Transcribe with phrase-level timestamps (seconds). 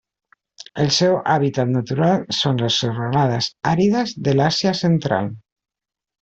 [0.83, 5.31] El seu hàbitat natural són les serralades àrides de l'Àsia Central.